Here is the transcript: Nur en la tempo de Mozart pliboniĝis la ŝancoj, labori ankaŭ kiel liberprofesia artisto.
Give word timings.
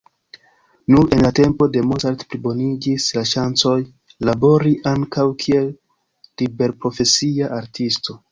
Nur 0.93 1.11
en 1.17 1.19
la 1.23 1.29
tempo 1.39 1.65
de 1.73 1.83
Mozart 1.89 2.23
pliboniĝis 2.31 3.05
la 3.17 3.23
ŝancoj, 3.33 3.75
labori 4.29 4.73
ankaŭ 4.93 5.25
kiel 5.43 5.71
liberprofesia 6.43 7.55
artisto. 7.59 8.17